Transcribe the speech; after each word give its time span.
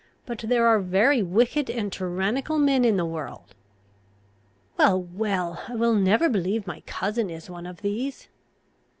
But 0.25 0.39
there 0.47 0.65
are 0.65 0.79
very 0.79 1.21
wicked 1.21 1.69
and 1.69 1.93
tyrannical 1.93 2.57
men 2.57 2.83
in 2.83 2.97
the 2.97 3.05
world." 3.05 3.53
"Well, 4.75 4.99
well, 5.03 5.61
I 5.67 5.75
will 5.75 5.93
never 5.93 6.27
believe 6.27 6.65
my 6.65 6.81
cousin 6.87 7.29
is 7.29 7.51
one 7.51 7.67
of 7.67 7.83
these." 7.83 8.27